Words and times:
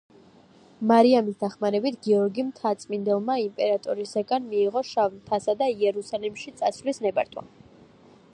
მარიამის 0.91 1.35
დახმარებით, 1.43 1.99
გიორგი 2.07 2.45
მთაწმიდელმა 2.47 3.37
იმპერატორისაგან 3.43 4.49
მიიღო 4.55 4.85
შავ 4.95 5.15
მთასა 5.19 5.59
და 5.63 5.71
იერუსალიმში 5.79 6.57
წასვლის 6.63 7.05
ნებართვა. 7.07 7.47